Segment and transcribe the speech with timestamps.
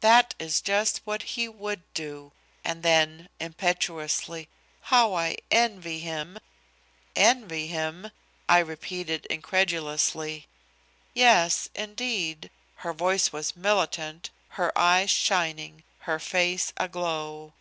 [0.00, 2.32] "That is just what he would do,"
[2.62, 4.50] and then, impetuously,
[4.92, 6.36] "how I envy him!"
[7.16, 8.10] "Envy him?"
[8.46, 10.48] I repeated incredulously.
[11.14, 12.50] "Yes, indeed."
[12.84, 17.54] Her voice was militant, her eyes shining, her face aglow.